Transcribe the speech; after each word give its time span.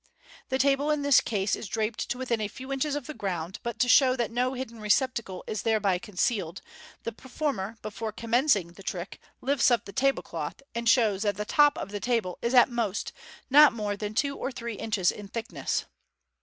The 0.49 0.57
table 0.57 0.89
in 0.89 1.03
this 1.03 1.21
case 1.21 1.55
is 1.55 1.67
draped 1.67 2.09
to 2.09 2.17
within 2.17 2.41
a 2.41 2.47
few 2.47 2.73
inches 2.73 2.95
of 2.95 3.05
the 3.05 3.13
ground, 3.13 3.59
but 3.61 3.77
to 3.77 3.87
show 3.87 4.15
that 4.15 4.31
no 4.31 4.53
hidden 4.55 4.79
receptacle 4.79 5.43
is 5.45 5.61
thereby 5.61 5.99
concealed, 5.99 6.63
the 7.03 7.11
performer 7.11 7.77
before 7.83 8.11
commencing 8.11 8.69
the 8.73 8.81
trick 8.81 9.19
lifts 9.41 9.69
up 9.69 9.85
the 9.85 9.93
table 9.93 10.23
cloth, 10.23 10.63
and 10.73 10.89
shows 10.89 11.21
that 11.21 11.37
the 11.37 11.45
top 11.45 11.77
of 11.77 11.91
the 11.91 11.99
table 11.99 12.39
is 12.41 12.55
at 12.55 12.67
most 12.71 13.11
not 13.51 13.73
more 13.73 13.95
than 13.95 14.15
two 14.15 14.35
or 14.35 14.51
three 14.51 14.73
inches 14.73 15.11
in 15.11 15.27
thickness. 15.27 15.85